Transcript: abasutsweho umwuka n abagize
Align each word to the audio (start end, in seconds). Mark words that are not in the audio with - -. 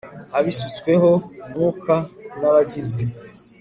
abasutsweho 0.37 1.09
umwuka 1.45 1.95
n 2.39 2.41
abagize 2.49 3.01